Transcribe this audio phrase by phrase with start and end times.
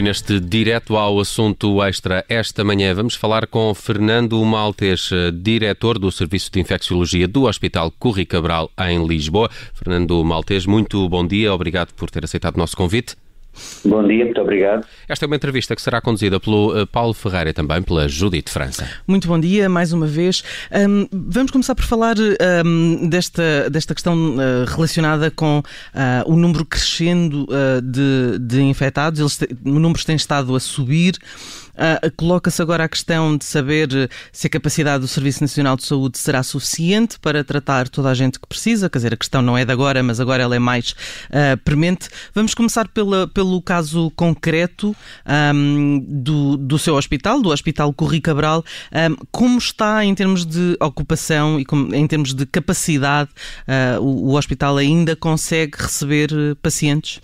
[0.00, 5.10] E neste direto ao assunto extra esta manhã vamos falar com Fernando Maltes,
[5.42, 9.50] diretor do Serviço de Infecciologia do Hospital Curri Cabral em Lisboa.
[9.74, 13.14] Fernando Maltes, muito bom dia, obrigado por ter aceitado o nosso convite.
[13.84, 14.86] Bom dia, muito obrigado.
[15.08, 18.50] Esta é uma entrevista que será conduzida pelo uh, Paulo Ferreira e também pela Judite
[18.50, 18.88] França.
[19.06, 20.42] Muito bom dia, mais uma vez.
[20.72, 22.16] Um, vamos começar por falar
[22.64, 29.18] um, desta, desta questão uh, relacionada com uh, o número crescendo uh, de, de infectados.
[29.20, 31.16] Eles, o número tem estado a subir.
[31.74, 36.18] Uh, Coloca-se agora a questão de saber se a capacidade do Serviço Nacional de Saúde
[36.18, 38.88] será suficiente para tratar toda a gente que precisa.
[38.90, 42.08] Quer dizer, a questão não é de agora, mas agora ela é mais uh, premente.
[42.34, 44.94] Vamos começar pela, pelo caso concreto
[45.54, 48.64] um, do, do seu hospital, do Hospital Corri Cabral.
[48.92, 53.30] Um, como está em termos de ocupação e como, em termos de capacidade?
[53.66, 56.30] Uh, o, o hospital ainda consegue receber
[56.62, 57.20] pacientes?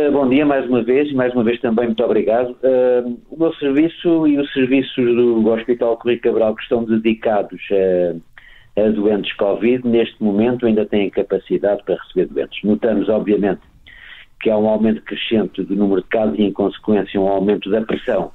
[0.00, 2.56] Uh, bom dia mais uma vez, e mais uma vez também muito obrigado.
[2.62, 8.80] Uh, o meu serviço e os serviços do Hospital Correio Cabral que estão dedicados a,
[8.80, 12.62] a, doentes Covid, neste momento ainda têm capacidade para receber doentes.
[12.64, 13.60] Notamos, obviamente,
[14.40, 17.82] que há um aumento crescente do número de casos e, em consequência, um aumento da
[17.82, 18.30] pressão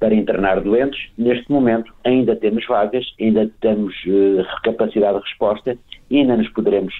[0.00, 1.10] para internar doentes.
[1.16, 5.78] Neste momento ainda temos vagas, ainda temos uh, capacidade de resposta
[6.10, 6.92] e ainda nos poderemos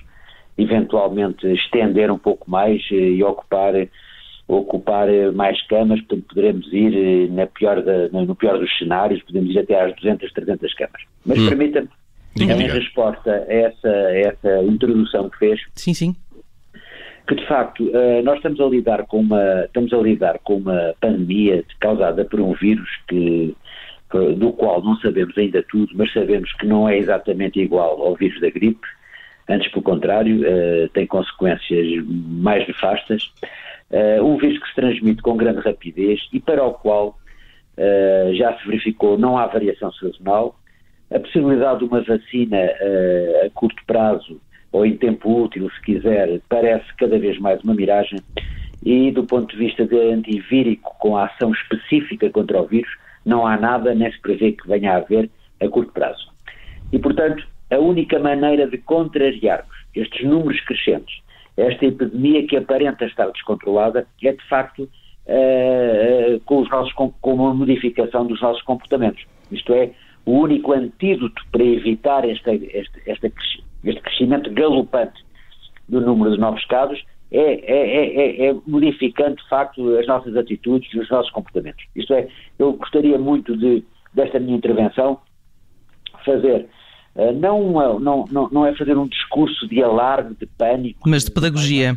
[0.59, 3.75] eventualmente estender um pouco mais eh, e ocupar
[4.49, 9.23] ocupar eh, mais camas, portanto poderemos ir eh, na pior da, no pior dos cenários,
[9.23, 11.03] podemos ir até às 200, 300 camas.
[11.25, 11.49] Mas hum.
[11.49, 11.89] permita-me,
[12.41, 16.17] em resposta a essa, a essa introdução que fez, sim, sim.
[17.27, 17.91] que de facto
[18.25, 22.53] nós estamos a lidar com uma estamos a lidar com uma pandemia causada por um
[22.53, 23.55] vírus que
[24.37, 28.41] do qual não sabemos ainda tudo, mas sabemos que não é exatamente igual ao vírus
[28.41, 28.87] da gripe,
[29.49, 33.33] Antes, pelo contrário, uh, tem consequências mais nefastas.
[33.91, 37.19] Uh, um vírus que se transmite com grande rapidez e para o qual
[37.79, 40.55] uh, já se verificou não há variação sazonal.
[41.11, 42.59] A possibilidade de uma vacina
[43.43, 44.39] a curto prazo
[44.71, 48.19] ou em tempo útil, se quiser, parece cada vez mais uma miragem.
[48.85, 52.91] E do ponto de vista de antivírico, com a ação específica contra o vírus,
[53.25, 55.31] não há nada, nem se prevê que venha a haver
[55.63, 56.29] a curto prazo.
[56.93, 61.21] E, portanto, a única maneira de contrariarmos estes números crescentes,
[61.57, 64.83] esta epidemia que aparenta estar descontrolada, é de facto
[65.27, 69.25] uh, com, os nossos, com, uma modificação dos nossos comportamentos.
[69.51, 69.91] Isto é,
[70.25, 73.33] o único antídoto para evitar este, este, este,
[73.85, 75.25] este crescimento galopante
[75.89, 80.93] do número de novos casos é, é, é, é, modificando de facto as nossas atitudes
[80.95, 81.85] e os nossos comportamentos.
[81.95, 82.29] Isto é,
[82.59, 83.85] eu gostaria muito de,
[84.15, 85.21] desta minha intervenção,
[86.25, 86.67] fazer eh,
[87.33, 91.09] não, não, não, não é fazer um discurso de alarme, de pânico.
[91.09, 91.97] Mas de pedagogia.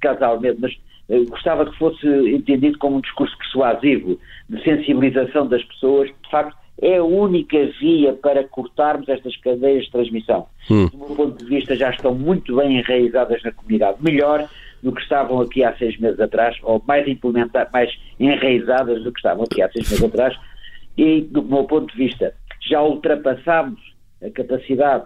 [0.00, 0.72] Casalmente, mas
[1.08, 4.18] uh, gostava que fosse entendido como um discurso persuasivo,
[4.48, 9.92] de sensibilização das pessoas, de facto, é a única via para cortarmos estas cadeias de
[9.92, 10.46] transmissão.
[10.70, 10.88] Hum.
[10.88, 14.48] Do meu ponto de vista, já estão muito bem enraizadas na comunidade, melhor
[14.82, 19.18] do que estavam aqui há seis meses atrás, ou mais implementadas, mais enraizadas do que
[19.20, 20.36] estavam aqui há seis meses atrás,
[20.98, 22.34] e do meu ponto de vista,
[22.68, 23.91] já ultrapassámos
[24.24, 25.04] a capacidade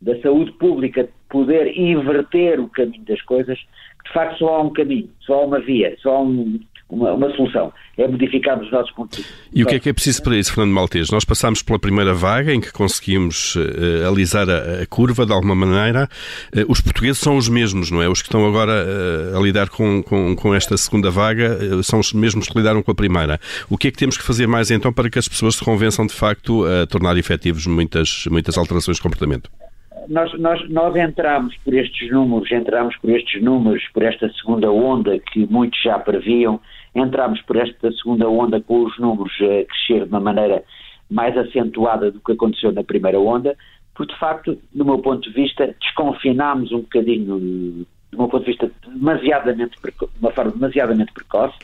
[0.00, 4.72] da saúde pública de poder inverter o caminho das coisas, de facto só há um
[4.72, 6.60] caminho, só há uma via, só há um,
[6.90, 7.72] uma, uma, solução.
[7.96, 9.32] É modificar os nossos vista.
[9.52, 11.10] E o que é que é preciso para isso, Fernando Maltês?
[11.10, 15.54] Nós passámos pela primeira vaga em que conseguimos uh, alisar a, a, curva de alguma
[15.54, 16.08] maneira.
[16.54, 18.08] Uh, os portugueses são os mesmos, não é?
[18.08, 22.12] Os que estão agora uh, a lidar com, com, com esta segunda vaga são os
[22.12, 23.38] mesmos que lidaram com a primeira.
[23.68, 26.06] O que é que temos que fazer mais então para que as pessoas se convençam
[26.06, 29.50] de facto a tornar efetivos muitas, muitas alterações de comportamento?
[30.08, 35.18] nós, nós, nós entramos por estes números, entramos por estes números, por esta segunda onda
[35.18, 36.60] que muitos já previam,
[36.94, 40.62] entramos por esta segunda onda com os números a crescer de uma maneira
[41.10, 43.56] mais acentuada do que aconteceu na primeira onda,
[43.94, 48.50] porque de facto, do meu ponto de vista, desconfinámos um bocadinho, do meu ponto de
[48.52, 51.56] vista, demasiadamente, de uma forma demasiadamente precoce,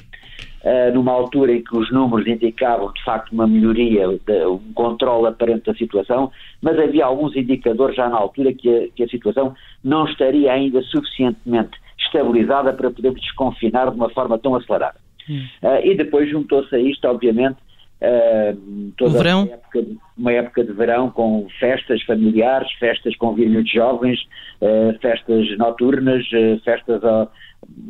[0.65, 5.67] uh, numa altura em que os números indicavam de facto uma melhoria, um controle aparente
[5.67, 10.07] da situação, mas havia alguns indicadores já na altura que a, que a situação não
[10.07, 15.04] estaria ainda suficientemente estabilizada para podermos desconfinar de uma forma tão acelerada.
[15.29, 15.47] Hum.
[15.63, 17.57] Uh, e depois juntou-se a isto, obviamente,
[18.03, 19.45] uh, toda verão.
[19.45, 19.85] Uma, época,
[20.17, 24.21] uma época de verão com festas familiares, festas com de jovens,
[24.61, 26.25] uh, festas noturnas,
[26.65, 27.33] festas, ao,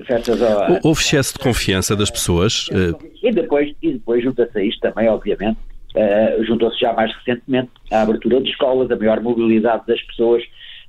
[0.07, 2.69] festas ao, Houve excesso de confiança das pessoas?
[3.23, 5.59] E depois, e depois junta-se a isto também, obviamente,
[6.43, 10.43] juntou-se já mais recentemente a abertura de escolas, a maior mobilidade das pessoas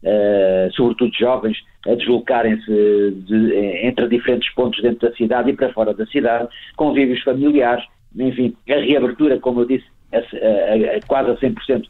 [0.03, 1.57] uh, sobretudo jovens,
[1.88, 7.21] a deslocarem-se de, entre diferentes pontos dentro da cidade e para fora da cidade, convívios
[7.21, 7.83] familiares,
[8.15, 11.86] enfim, a reabertura, como eu disse, a, a, a quase a 100%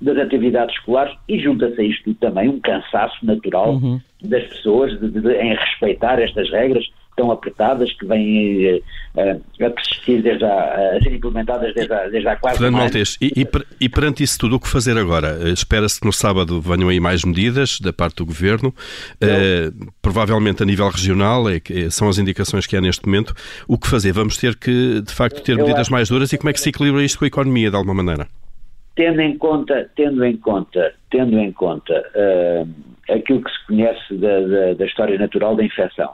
[0.00, 4.00] das atividades escolares e junta-se a isto também um cansaço natural uhum.
[4.22, 6.84] das pessoas de, de, em respeitar estas regras
[7.16, 8.76] tão apertadas que vêm
[9.14, 13.18] uh, a persistir desde a, a ser implementadas desde a, desde há quase Fernando Maltês,
[13.20, 13.46] e, e,
[13.80, 15.38] e, perante isso tudo, o que fazer agora?
[15.42, 20.62] Eh, espera-se que no sábado venham aí mais medidas da parte do Governo, uh, provavelmente
[20.62, 21.60] a nível regional, é,
[21.90, 23.34] são as indicações que há neste momento.
[23.68, 24.12] O que fazer?
[24.12, 27.02] Vamos ter que, de facto, ter medidas mais duras e como é que se equilibra
[27.02, 28.26] isto com a economia, de alguma maneira?
[28.94, 32.68] tendo em conta, tendo em conta, tendo em conta uh,
[33.12, 36.12] aquilo que se conhece da, da, da, história natural da infecção,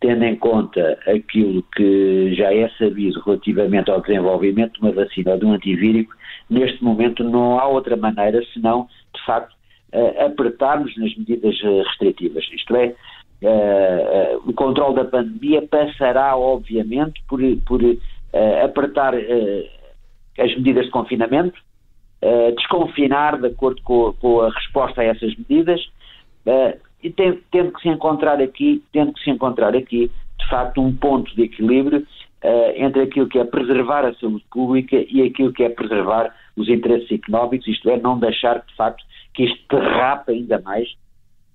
[0.00, 5.38] tendo em conta aquilo que já é sabido relativamente ao desenvolvimento de uma vacina ou
[5.38, 6.14] de um antivírico,
[6.48, 9.52] neste momento não há outra maneira senão, de facto,
[9.92, 12.44] uh, apertarmos nas medidas restritivas.
[12.52, 12.94] Isto é,
[13.42, 17.80] uh, o controle da pandemia passará, obviamente, por, por
[18.62, 21.58] apertar as medidas de confinamento,
[22.56, 25.80] desconfinar de acordo com, a resposta a essas medidas
[27.02, 31.34] e tem, que se encontrar aqui, tendo que se encontrar aqui, de facto, um ponto
[31.34, 32.00] de equilíbrio
[32.44, 36.68] uh, entre aquilo que é preservar a saúde pública e aquilo que é preservar os
[36.68, 39.04] interesses económicos, isto é, não deixar, de facto,
[39.34, 40.88] que isto derrape ainda mais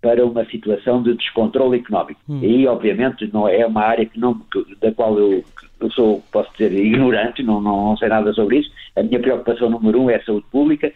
[0.01, 2.19] para uma situação de descontrole económico.
[2.27, 2.39] Hum.
[2.41, 4.39] E aí, obviamente, não é uma área que não,
[4.81, 5.43] da qual eu,
[5.79, 8.69] eu sou, posso dizer, ignorante, não, não, não, sei nada sobre isso.
[8.97, 10.91] A minha preocupação número um é a saúde pública.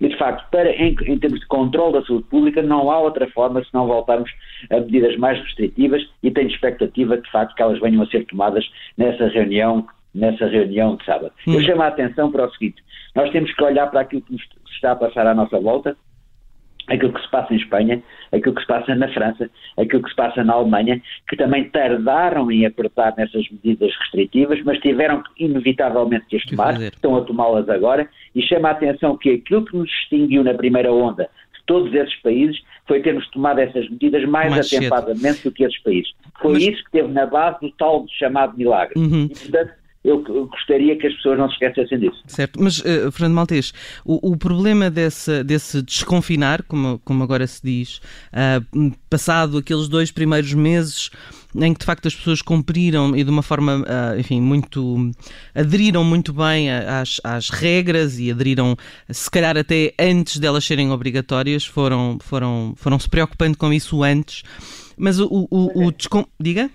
[0.00, 3.28] E, de facto, para, em, em termos de controle da saúde pública, não há outra
[3.30, 4.30] forma se não voltarmos
[4.70, 8.64] a medidas mais restritivas e tenho expectativa, de facto, que elas venham a ser tomadas
[8.96, 11.32] nessa reunião nessa reunião de sábado.
[11.46, 11.54] Hum.
[11.54, 12.82] Eu chamo a atenção para o seguinte,
[13.14, 14.42] nós temos que olhar para aquilo que nos
[14.72, 15.96] está a passar à nossa volta
[16.88, 18.02] aquilo que se passa em Espanha,
[18.32, 22.50] aquilo que se passa na França, aquilo que se passa na Alemanha, que também tardaram
[22.50, 28.08] em apertar nessas medidas restritivas, mas tiveram inevitavelmente que as tomar, estão a tomá-las agora,
[28.34, 31.24] e chama a atenção que aquilo que nos distinguiu na primeira onda
[31.54, 35.50] de todos esses países foi termos tomado essas medidas mais, mais atempadamente cedo.
[35.50, 36.10] do que esses países.
[36.40, 36.62] Foi mas...
[36.62, 38.98] isso que teve na base do tal chamado milagre.
[38.98, 39.28] Uhum.
[39.30, 39.72] E, portanto,
[40.04, 42.22] eu gostaria que as pessoas não se esquecessem disso.
[42.26, 43.72] Certo, mas uh, Fernando Maltês,
[44.04, 48.00] o, o, problema desse, desse desconfinar, como, como agora se diz,
[48.32, 51.10] uh, passado aqueles dois primeiros meses
[51.56, 55.10] em que de facto as pessoas cumpriram e de uma forma, uh, enfim, muito.
[55.54, 58.76] aderiram muito bem às, às regras e aderiram,
[59.10, 64.42] se calhar até antes delas serem obrigatórias, foram, foram, foram se preocupando com isso antes.
[64.96, 66.24] Mas o, o, o, o descom...
[66.40, 66.70] Diga?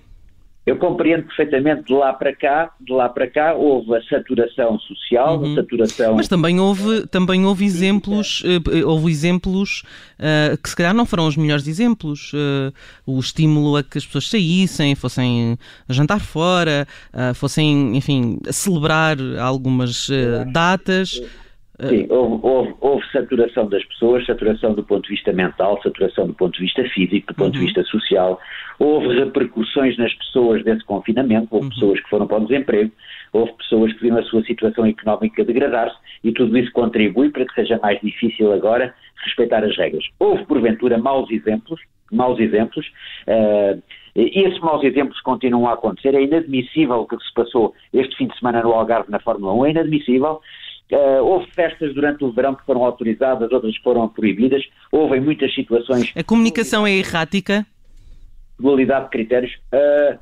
[0.65, 5.38] Eu compreendo perfeitamente de lá para cá, de lá para cá houve a saturação social,
[5.39, 5.51] uhum.
[5.51, 6.15] a saturação.
[6.15, 9.83] Mas também houve, também houve exemplos, uh, houve exemplos
[10.18, 12.31] uh, que se calhar não foram os melhores exemplos.
[12.33, 12.74] Uh,
[13.06, 15.57] o estímulo a que as pessoas saíssem, fossem
[15.89, 16.88] jantar fora,
[17.36, 20.10] fossem, enfim, celebrar algumas
[20.54, 21.21] datas.
[21.81, 26.34] Sim, houve, houve, houve, saturação das pessoas, saturação do ponto de vista mental, saturação do
[26.34, 27.62] ponto de vista físico, do ponto uhum.
[27.62, 28.40] de vista social.
[28.78, 31.74] Houve repercussões nas pessoas desse confinamento, houve uhum.
[31.74, 32.92] pessoas que foram para o desemprego,
[33.32, 37.56] houve pessoas que viram a sua situação económica degradar-se e tudo isso contribui para que
[37.56, 38.94] seja mais difícil agora
[39.25, 40.06] respeitar as regras.
[40.20, 42.86] Houve, porventura, maus exemplos, maus exemplos,
[43.27, 43.82] uh,
[44.15, 46.13] e esses maus exemplos continuam a acontecer.
[46.13, 49.65] É inadmissível o que se passou este fim de semana no Algarve na Fórmula 1,
[49.65, 50.39] é inadmissível.
[50.92, 54.63] Uh, houve festas durante o verão que foram autorizadas, outras foram proibidas.
[54.92, 56.12] Houve muitas situações.
[56.16, 57.66] A comunicação é errática?
[58.60, 59.54] Dualidade de critérios.
[59.74, 60.20] Uh,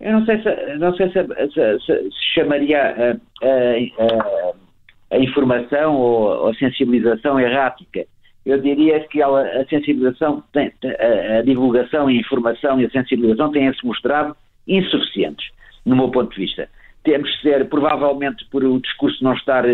[0.00, 1.22] eu não sei se, não sei se,
[1.52, 8.04] se, se chamaria a, a informação ou a sensibilização errática.
[8.44, 13.52] Eu diria que ela, a sensibilização, tem, a, a divulgação, a informação e a sensibilização
[13.52, 15.48] têm-se mostrado insuficientes,
[15.86, 16.68] no meu ponto de vista
[17.02, 19.64] temos que ser, provavelmente por o discurso não estar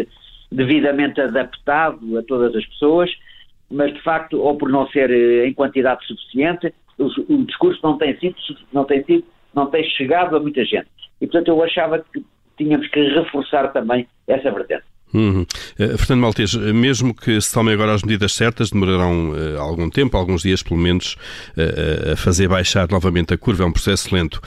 [0.51, 3.11] devidamente adaptado a todas as pessoas,
[3.71, 7.99] mas de facto, ou por não ser eh, em quantidade suficiente, o, o discurso não
[7.99, 8.37] tem sido,
[8.73, 10.89] não tem sido, não tem chegado a muita gente.
[11.21, 12.25] E portanto eu achava que
[12.57, 14.85] tínhamos que reforçar também essa vertente.
[15.13, 15.47] Uhum.
[15.79, 20.17] Uh, Fernando Maltês, mesmo que se tomem agora as medidas certas, demorarão uh, algum tempo,
[20.17, 21.17] alguns dias pelo menos,
[21.57, 24.41] uh, a fazer baixar novamente a curva, é um processo lento.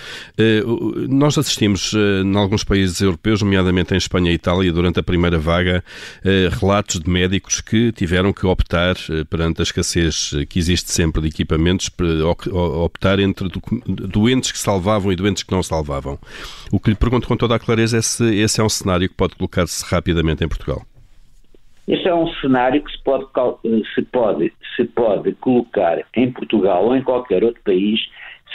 [1.10, 5.84] nós assistimos em alguns países europeus, nomeadamente em Espanha e Itália, durante a primeira vaga,
[6.60, 8.96] relatos de médicos que tiveram que optar,
[9.30, 11.90] perante a escassez que existe sempre de equipamentos,
[12.52, 13.50] optar entre
[13.86, 16.18] doentes que salvavam e doentes que não salvavam.
[16.72, 19.16] O que lhe pergunto com toda a clareza é se esse é um cenário que
[19.16, 20.82] pode colocar-se rapidamente em Portugal?
[21.88, 23.26] Este é um cenário que se pode,
[23.96, 28.00] se, pode, se pode colocar em Portugal ou em qualquer outro país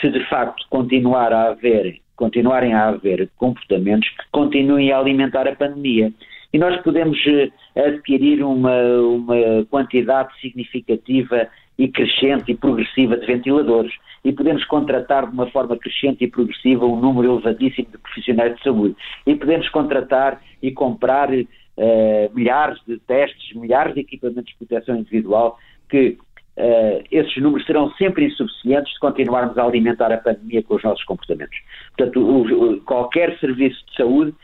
[0.00, 5.55] se de facto continuar a haver, continuarem a haver comportamentos que continuem a alimentar a
[5.57, 6.12] pandemia.
[6.53, 11.49] E nós podemos eh, adquirir uma, uma quantidade significativa
[11.79, 13.93] e crescente e progressiva de ventiladores
[14.25, 18.62] e podemos contratar de uma forma crescente e progressiva um número elevadíssimo de profissionais de
[18.62, 21.29] saúde e podemos contratar e comprar
[21.76, 26.18] uh, milhares de testes, milhares de equipamentos de proteção individual que
[26.56, 31.04] uh, esses números serão sempre insuficientes se continuarmos a alimentar a pandemia com os nossos
[31.04, 31.59] comportamentos.
[31.97, 34.35] Portanto, o, o, qualquer serviço de saúde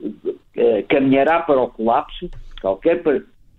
[0.00, 2.30] uh, caminhará para o colapso,
[2.60, 3.02] qualquer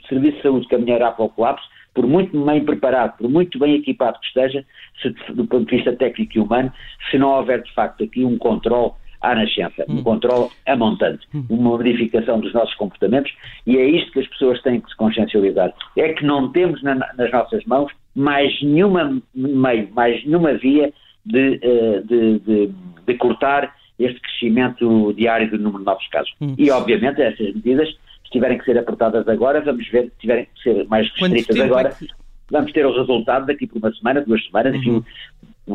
[0.08, 4.20] serviço de saúde caminhará para o colapso por muito bem preparado, por muito bem equipado
[4.20, 4.66] que esteja,
[5.02, 6.74] se, do ponto de vista técnico e humano,
[7.10, 8.94] se não houver de facto aqui um controle
[9.24, 10.04] à nascença, um hum.
[10.04, 11.46] controle a montante, hum.
[11.50, 13.32] uma modificação dos nossos comportamentos
[13.66, 15.74] e é isto que as pessoas têm que se consciencializar.
[15.98, 20.94] É que não temos na, nas nossas mãos mais nenhuma meio, mais nenhuma via
[21.26, 22.72] de, eh, de, de,
[23.08, 26.32] de cortar este crescimento diário do número de novos casos.
[26.42, 26.54] Hum.
[26.58, 27.90] E, obviamente, essas medidas
[28.34, 31.92] tiverem que ser apertadas agora, vamos ver, se tiverem que ser mais restritas agora, é
[31.92, 32.08] que...
[32.52, 34.80] vamos ter o resultado daqui por uma semana, duas semanas, uhum.
[34.80, 35.06] enfim,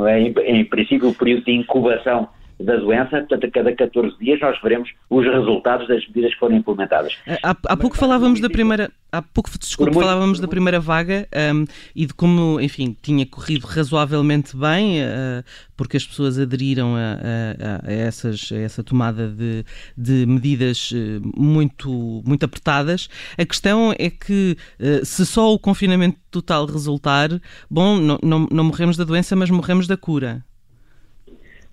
[0.09, 2.29] em, em princípio o período de incubação
[2.61, 6.57] da doença, portanto, a cada 14 dias nós veremos os resultados das medidas que foram
[6.57, 7.17] implementadas.
[7.43, 11.65] Há, há pouco falávamos da primeira, há pouco, desculpe, muito, falávamos da primeira vaga um,
[11.95, 15.45] e de como, enfim, tinha corrido razoavelmente bem, uh,
[15.77, 19.65] porque as pessoas aderiram a, a, a, essas, a essa tomada de,
[19.97, 23.09] de medidas eh, muito, muito apertadas.
[23.39, 27.29] A questão é que uh, se só o confinamento total resultar,
[27.71, 30.45] bom, não, não, não morremos da doença, mas morremos da cura.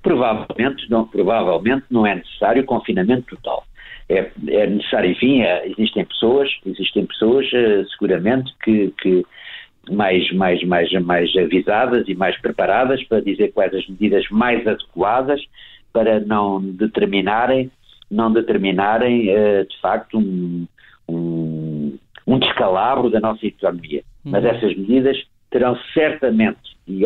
[0.05, 3.65] Provavelmente não, provavelmente não é necessário confinamento total.
[4.07, 9.25] É, é necessário, enfim, é, existem pessoas, existem pessoas uh, seguramente que, que
[9.89, 15.41] mais, mais, mais, mais avisadas e mais preparadas para dizer quais as medidas mais adequadas
[15.91, 17.71] para não determinarem,
[18.11, 20.67] não determinarem uh, de facto um,
[21.09, 21.97] um,
[22.27, 24.03] um, descalabro da nossa economia.
[24.23, 24.33] Uhum.
[24.33, 25.17] Mas essas medidas
[25.49, 27.01] terão certamente e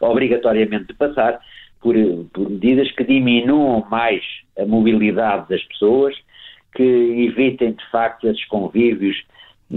[0.00, 1.38] obrigatoriamente de passar
[1.82, 1.94] por,
[2.32, 4.22] por medidas que diminuam mais
[4.58, 6.14] a mobilidade das pessoas,
[6.74, 9.16] que evitem de facto esses convívios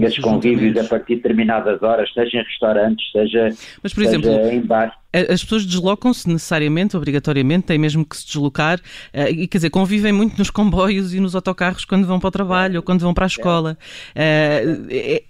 [0.04, 3.48] esses convívios a partir de determinadas horas, seja em restaurantes, seja,
[3.82, 4.94] Mas, por exemplo, em bar.
[5.12, 8.78] As pessoas deslocam-se necessariamente, obrigatoriamente, têm mesmo que se deslocar,
[9.12, 12.30] eh, e quer dizer, convivem muito nos comboios e nos autocarros quando vão para o
[12.30, 12.76] trabalho é.
[12.76, 13.78] ou quando vão para a escola.
[14.14, 15.22] É, é,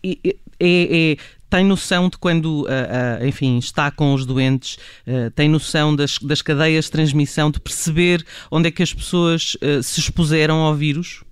[0.60, 1.16] é
[1.48, 4.76] tem noção de quando, uh, uh, enfim, está com os doentes,
[5.06, 9.56] uh, tem noção das, das cadeias de transmissão, de perceber onde é que as pessoas
[9.82, 11.24] se expuseram ao vírus?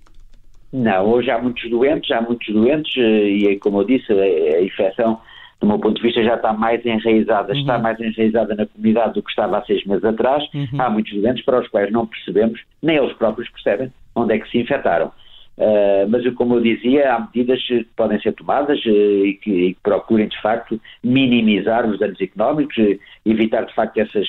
[0.71, 5.19] Não, hoje há muitos doentes, há muitos doentes e, como eu disse, a, a infecção,
[5.61, 7.59] do meu ponto de vista, já está mais enraizada, uhum.
[7.59, 10.43] está mais enraizada na comunidade do que estava há seis meses atrás.
[10.53, 10.81] Uhum.
[10.81, 14.49] Há muitos doentes para os quais não percebemos, nem eles próprios percebem, onde é que
[14.49, 15.11] se infectaram.
[15.57, 19.73] Uh, mas, como eu dizia, há medidas que podem ser tomadas uh, e, que, e,
[19.73, 24.27] que, procurem, de facto, minimizar os danos económicos, uh, evitar, de facto, essas,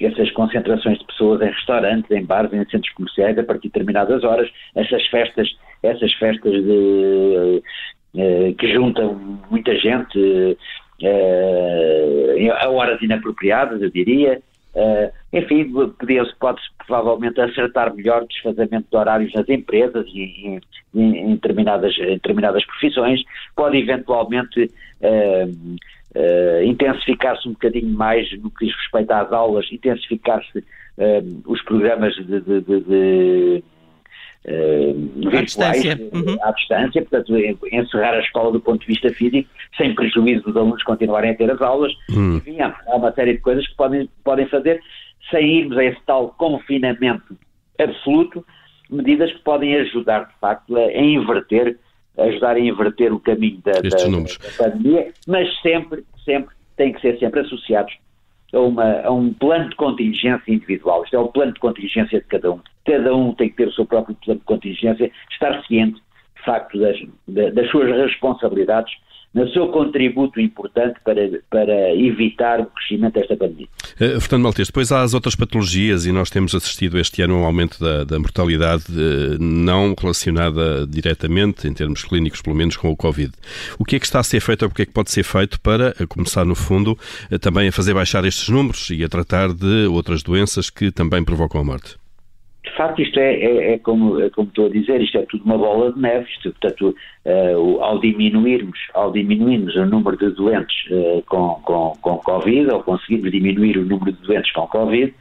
[0.00, 4.22] essas concentrações de pessoas em restaurantes, em bares, em centros comerciais a partir de determinadas
[4.22, 5.48] horas, essas festas,
[5.82, 7.62] essas festas de,
[8.56, 9.14] que juntam
[9.50, 10.56] muita gente
[12.60, 14.40] a horas inapropriadas, eu diria.
[14.78, 20.60] Uh, enfim, podia-se, pode-se provavelmente acertar melhor o desfazamento de horários nas empresas e, em,
[20.94, 23.20] em, determinadas, em determinadas profissões,
[23.56, 24.70] pode eventualmente
[25.00, 25.76] uh,
[26.14, 30.64] uh, intensificar-se um bocadinho mais no que diz respeito às aulas, intensificar-se
[31.46, 33.64] os programas de, de, de, de
[34.46, 36.10] uh, virtuais distância.
[36.12, 36.36] Uhum.
[36.42, 37.36] à distância, portanto,
[37.72, 41.50] encerrar a escola do ponto de vista físico, sem prejuízo dos alunos continuarem a ter
[41.50, 41.92] as aulas.
[42.10, 42.36] Uhum.
[42.36, 44.80] Enfim, há, há uma série de coisas que podem, podem fazer
[45.30, 47.36] sem irmos a esse tal confinamento
[47.78, 48.44] absoluto,
[48.90, 51.78] medidas que podem ajudar, de facto, a, a inverter,
[52.16, 57.00] a ajudar a inverter o caminho da, da, da pandemia, mas sempre, sempre, têm que
[57.00, 57.92] ser sempre associados
[58.52, 61.04] a, uma, a, um plano de contingência individual.
[61.04, 62.60] Isto é o plano de contingência de cada um.
[62.84, 66.00] Cada um tem que ter o seu próprio plano de contingência, estar ciente,
[66.36, 68.92] de facto, das, das suas responsabilidades
[69.34, 73.68] no seu contributo importante para, para evitar o crescimento desta pandemia.
[73.94, 77.38] Uh, Fernando Maltês, depois há as outras patologias e nós temos assistido este ano a
[77.38, 82.90] um aumento da, da mortalidade uh, não relacionada diretamente, em termos clínicos, pelo menos, com
[82.90, 83.32] o Covid.
[83.78, 85.22] O que é que está a ser feito ou o que é que pode ser
[85.22, 86.98] feito para começar, no fundo,
[87.30, 91.22] uh, também a fazer baixar estes números e a tratar de outras doenças que também
[91.22, 91.96] provocam a morte?
[92.78, 95.58] Facto, isto é, é, é, como, é, como, estou a dizer, isto é tudo uma
[95.58, 96.26] bola de neve.
[96.30, 96.94] Isto, portanto,
[97.26, 102.82] uh, ao, diminuirmos, ao diminuirmos o número de doentes uh, com, com, com Covid, ou
[102.82, 105.12] conseguirmos diminuir o número de doentes com Covid,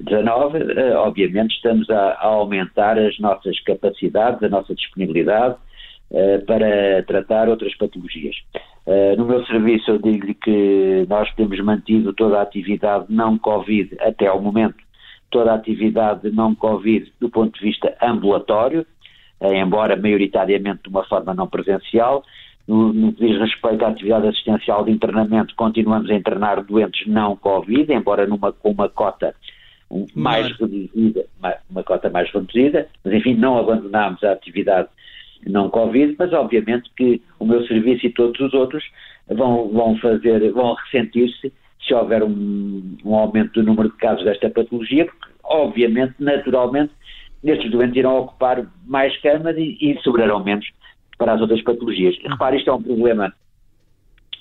[0.00, 5.56] 19, uh, obviamente estamos a, a, aumentar as nossas capacidades, a nossa disponibilidade
[6.46, 8.36] para tratar outras patologias.
[9.16, 14.26] no meu serviço eu digo-lhe que nós temos mantido toda a atividade não Covid até
[14.26, 14.76] ao momento
[15.32, 18.86] toda a atividade não Covid do ponto de vista ambulatório,
[19.40, 22.22] eh, embora maioritariamente de uma forma não presencial.
[22.68, 27.34] No, no que diz respeito à atividade assistencial de internamento, continuamos a internar doentes não
[27.34, 29.34] Covid, embora numa, com uma cota
[30.14, 34.88] mais reduzida, uma, uma cota mais reduzida, mas enfim, não abandonámos a atividade
[35.44, 38.84] não Covid, mas obviamente que o meu serviço e todos os outros
[39.28, 41.52] vão, vão fazer, vão ressentir-se
[41.86, 46.92] se houver um, um, aumento do número de casos desta patologia, porque, obviamente, naturalmente,
[47.42, 50.66] estes doentes irão ocupar mais camas e, e sobrarão menos
[51.18, 52.16] para as outras patologias.
[52.22, 53.32] Repare, isto é um problema,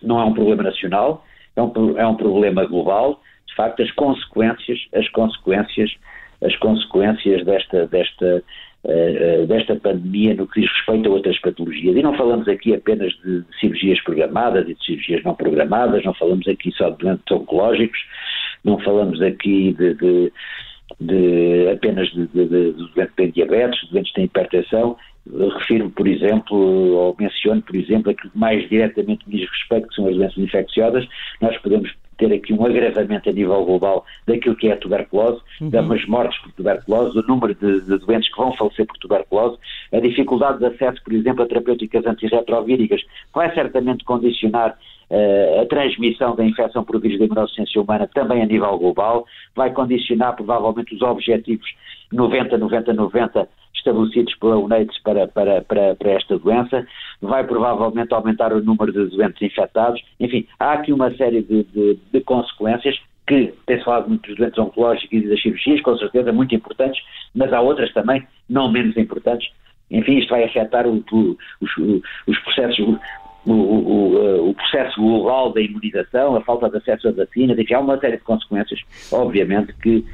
[0.02, 3.20] não é um problema nacional, é um, é um problema global.
[3.48, 5.92] De facto, as consequências, as consequências,
[6.44, 8.44] as consequências desta, desta
[8.84, 11.96] uh, desta pandemia no que diz respeito a outras patologias.
[11.96, 16.48] E não falamos aqui apenas de, cirurgias programadas e de cirurgias não programadas, não falamos
[16.48, 18.00] aqui só de doentes oncológicos,
[18.64, 20.34] não falamos aqui de, de,
[21.00, 24.98] de apenas de, de, de doentes que têm diabetes, de doentes que têm hipertensão.
[25.30, 29.96] Refiro, por exemplo, ou menciono, por exemplo, aquilo que mais diretamente me diz respeito, que
[29.96, 31.08] são as doenças infecciosas.
[31.40, 35.70] Nós podemos ter aqui um agravamento a nível global daquilo que é a tuberculose, uhum.
[35.70, 39.58] das mortes por tuberculose, o número de, de, doentes que vão falecer por tuberculose,
[39.92, 43.02] a dificuldade de acesso, por exemplo, a terapêuticas antirretrovíricas,
[43.34, 44.78] vai certamente condicionar
[45.10, 49.26] uh, a transmissão da infecção por vírus da imunossistência humana também a nível global,
[49.56, 51.68] vai condicionar provavelmente os objetivos
[52.14, 56.86] 90-90-90 estabelecidos pela UNAIDS para, para, para, para, esta doença,
[57.22, 60.02] vai provavelmente aumentar o número de doentes infectados.
[60.20, 64.60] Enfim, há aqui uma série de, de, de consequências que tem-se falado muito dos doentes
[64.60, 67.02] oncológicos e das cirurgias, com certeza muito importantes,
[67.34, 69.50] mas há outras também não menos importantes.
[69.90, 71.78] Enfim, isto vai afetar o, o, os,
[72.28, 72.80] os processos,
[73.46, 77.80] o, o, o, processo global da imunização, a falta de acesso a vacinas, enfim, há
[77.80, 78.80] uma série de consequências,
[79.12, 80.06] obviamente, que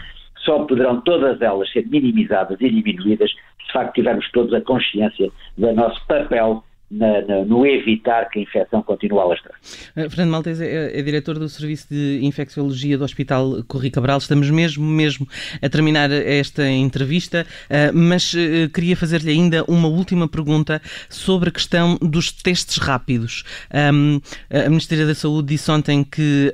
[0.48, 5.30] só poderão todas elas ser minimizadas e diminuídas se de facto tivermos todos a consciência
[5.58, 9.56] do nosso papel na, na, no evitar que a infecção continue a alastrar.
[9.96, 14.18] Uh, Fernando Maltese é, é, diretor do Serviço de Infecciologia do Hospital Corri Cabral.
[14.18, 15.28] Estamos mesmo, mesmo
[15.62, 21.52] a terminar esta entrevista, uh, mas uh, queria fazer-lhe ainda uma última pergunta sobre a
[21.52, 23.44] questão dos testes rápidos.
[23.70, 26.54] A Ministério da Saúde disse ontem que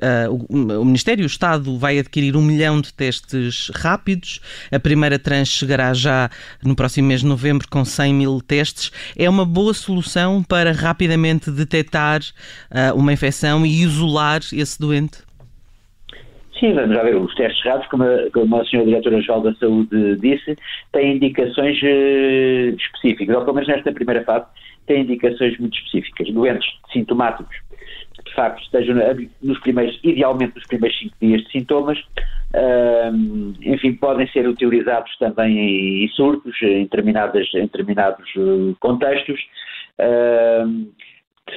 [0.50, 4.40] o, Ministério, o Estado, vai adquirir um milhão de testes rápidos.
[4.72, 6.30] A primeira tranche chegará já
[6.64, 8.92] no próximo mês de novembro com 100 mil testes.
[9.18, 15.24] É uma boa solução para rapidamente detectar uh, uma infecção e isolar esse doente?
[16.60, 17.16] Sim, vamos lá ver.
[17.18, 20.56] Os testes rápidos, como a, como a senhora Diretora-Geral da Saúde disse,
[20.92, 24.46] têm indicações uh, específicas, ou pelo menos nesta primeira fase,
[24.86, 26.34] têm indicações muito específicas.
[26.34, 27.58] Doentes sintomáticos
[28.26, 28.96] de facto estejam
[29.42, 36.06] nos primeiros, idealmente nos primeiros 5 dias de sintomas, uh, enfim, podem ser utilizados também
[36.06, 39.40] em, surtos, em, em determinados uh, contextos,
[40.00, 40.94] uh,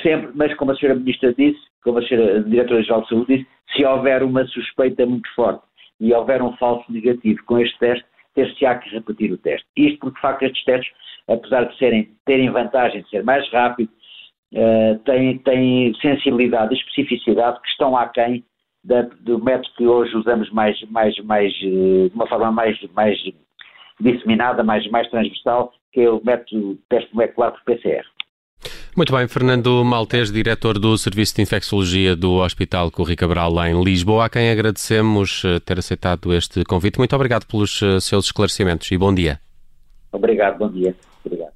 [0.03, 3.85] sempre, mas como a senhora Ministra disse, como a senhora Diretora-Geral de Saúde disse, se
[3.85, 5.63] houver uma suspeita muito forte
[6.01, 9.67] e houver um falso negativo com este teste, ter-se-á que repetir o teste.
[9.77, 10.93] Isto porque, de facto, estes testes,
[11.29, 13.91] apesar de serem, terem vantagem de ser mais rápido,
[14.53, 18.45] uh, têm, têm sensibilidade e especificidade que estão aquém
[18.85, 23.19] da, do método que hoje usamos mais, mais, mais, uh, de uma forma mais, mais
[23.99, 28.05] disseminada, mais, mais transversal, que é o método teste molecular por PCR.
[28.97, 33.85] Muito bem, Fernando Maltês, diretor do Serviço de Infecciologia do Hospital Corri Cabral, lá em
[33.85, 36.97] Lisboa, a quem agradecemos eh, ter aceitado este convite.
[36.97, 39.39] Muito obrigado pelos eh, seus esclarecimentos e bom dia.
[40.11, 40.97] Obrigado, bom dia.
[41.23, 41.56] Obrigado.